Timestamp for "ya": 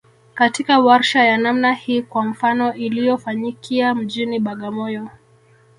1.25-1.37